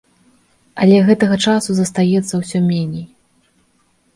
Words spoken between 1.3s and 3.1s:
часу застаецца ўсё меней.